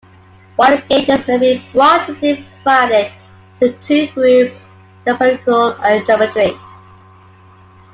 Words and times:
Wire 0.57 0.81
gauges 0.89 1.27
may 1.27 1.37
be 1.37 1.65
broadly 1.73 2.43
divided 2.65 3.11
into 3.61 3.77
two 3.83 4.07
groups, 4.13 4.71
the 5.05 5.11
empirical 5.11 5.73
and 5.83 6.01
the 6.01 6.05
geometric. 6.07 6.55